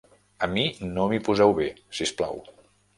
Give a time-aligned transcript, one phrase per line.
[0.47, 0.63] A mi
[0.95, 2.47] no m'hi poseu bé, si us plau.